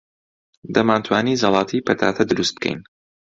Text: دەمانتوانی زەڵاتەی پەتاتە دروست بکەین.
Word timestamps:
دەمانتوانی 0.75 1.39
زەڵاتەی 1.41 1.85
پەتاتە 1.87 2.23
دروست 2.31 2.53
بکەین. 2.57 2.79